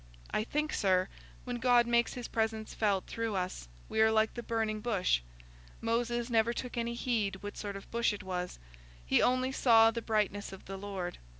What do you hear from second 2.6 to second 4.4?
felt through us, we are like